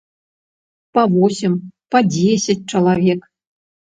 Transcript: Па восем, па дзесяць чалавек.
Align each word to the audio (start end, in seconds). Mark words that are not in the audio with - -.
Па 0.97 1.03
восем, 1.15 1.53
па 1.95 1.99
дзесяць 2.13 2.57
чалавек. 2.73 3.21